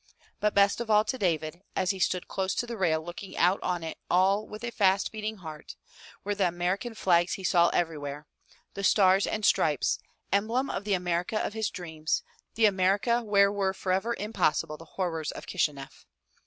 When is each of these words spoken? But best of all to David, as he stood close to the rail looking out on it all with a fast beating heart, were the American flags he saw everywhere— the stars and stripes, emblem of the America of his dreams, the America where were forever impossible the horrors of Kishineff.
But 0.39 0.55
best 0.55 0.81
of 0.81 0.89
all 0.89 1.05
to 1.05 1.17
David, 1.19 1.61
as 1.75 1.91
he 1.91 1.99
stood 1.99 2.27
close 2.27 2.55
to 2.55 2.65
the 2.65 2.75
rail 2.75 3.05
looking 3.05 3.37
out 3.37 3.59
on 3.61 3.83
it 3.83 3.99
all 4.09 4.47
with 4.47 4.63
a 4.63 4.71
fast 4.71 5.11
beating 5.11 5.37
heart, 5.37 5.75
were 6.23 6.33
the 6.33 6.47
American 6.47 6.95
flags 6.95 7.33
he 7.33 7.43
saw 7.43 7.69
everywhere— 7.69 8.25
the 8.73 8.83
stars 8.83 9.27
and 9.27 9.45
stripes, 9.45 9.99
emblem 10.31 10.71
of 10.71 10.85
the 10.85 10.95
America 10.95 11.37
of 11.39 11.53
his 11.53 11.69
dreams, 11.69 12.23
the 12.55 12.65
America 12.65 13.21
where 13.21 13.51
were 13.51 13.75
forever 13.75 14.15
impossible 14.17 14.75
the 14.75 14.85
horrors 14.97 15.29
of 15.33 15.45
Kishineff. 15.45 16.03